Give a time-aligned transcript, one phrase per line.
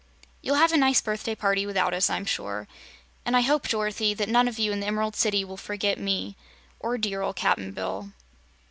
[0.41, 2.67] You'll have a nice birthday party, without us, I'm sure;
[3.23, 6.35] and I hope, Dorothy, that none of you in the Emerald City will forget me
[6.79, 8.11] or dear ol' Cap'n Bill."